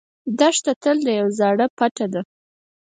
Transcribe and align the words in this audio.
دښته 0.39 0.71
تل 0.81 0.97
د 1.05 1.07
یو 1.19 1.27
راز 1.39 1.61
پټه 1.77 2.05
ده. 2.13 2.21